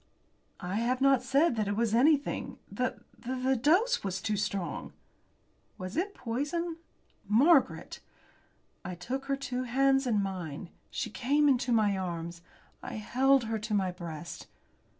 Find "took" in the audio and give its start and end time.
8.95-9.25